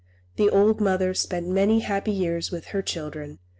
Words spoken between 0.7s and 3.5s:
mother spent many happy years with her children.